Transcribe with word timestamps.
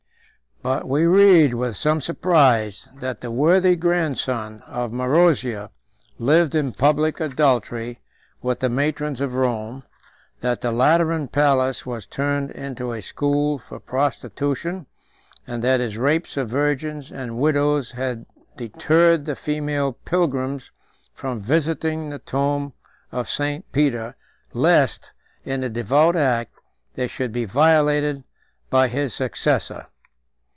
But 0.63 0.87
we 0.87 1.07
read, 1.07 1.55
with 1.55 1.75
some 1.75 2.01
surprise, 2.01 2.87
that 2.99 3.21
the 3.21 3.31
worthy 3.31 3.75
grandson 3.75 4.61
of 4.67 4.91
Marozia 4.91 5.71
lived 6.19 6.53
in 6.53 6.71
public 6.73 7.19
adultery 7.19 7.99
with 8.43 8.59
the 8.59 8.69
matrons 8.69 9.21
of 9.21 9.33
Rome; 9.33 9.81
that 10.41 10.61
the 10.61 10.71
Lateran 10.71 11.29
palace 11.29 11.83
was 11.83 12.05
turned 12.05 12.51
into 12.51 12.91
a 12.91 13.01
school 13.01 13.57
for 13.57 13.79
prostitution, 13.79 14.85
and 15.47 15.63
that 15.63 15.79
his 15.79 15.97
rapes 15.97 16.37
of 16.37 16.49
virgins 16.49 17.11
and 17.11 17.39
widows 17.39 17.89
had 17.93 18.27
deterred 18.55 19.25
the 19.25 19.35
female 19.35 19.93
pilgrims 19.93 20.69
from 21.15 21.39
visiting 21.41 22.11
the 22.11 22.19
tomb 22.19 22.73
of 23.11 23.27
St. 23.27 23.65
Peter, 23.71 24.15
lest, 24.53 25.11
in 25.43 25.61
the 25.61 25.69
devout 25.69 26.15
act, 26.15 26.53
they 26.93 27.07
should 27.07 27.31
be 27.31 27.45
violated 27.45 28.23
by 28.69 28.89
his 28.89 29.15
successor. 29.15 29.87